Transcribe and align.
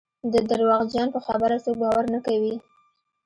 د 0.33 0.35
درواغجن 0.49 1.07
په 1.15 1.19
خبره 1.25 1.55
څوک 1.63 1.75
باور 1.81 2.05
نه 2.13 2.19
کوي. 2.25 2.55